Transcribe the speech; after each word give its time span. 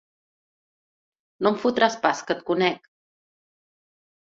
No 1.45 1.53
em 1.53 1.61
fotràs 1.67 2.01
pas, 2.07 2.25
que 2.27 2.39
et 2.41 2.45
conec! 2.51 2.95